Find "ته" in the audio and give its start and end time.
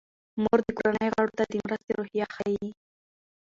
1.37-1.43